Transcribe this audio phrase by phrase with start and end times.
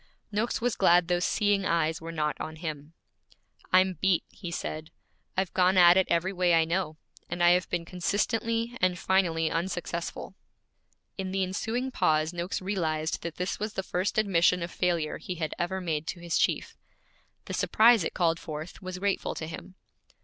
[0.31, 2.93] Noakes was glad those seeing eyes were not on him.
[3.71, 4.89] 'I'm beat,' he said.
[5.37, 6.97] 'I've gone at it every way I know,
[7.29, 10.33] and I have been consistently and finally unsuccessful.'
[11.19, 15.35] In the ensuing pause Noakes realized that this was the first admission of failure he
[15.35, 16.75] had ever made to his chief.
[17.45, 19.75] The surprise it called forth was grateful to him.